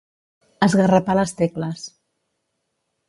Esgarrapar 0.67 1.17
les 1.19 1.35
tecles. 1.43 1.85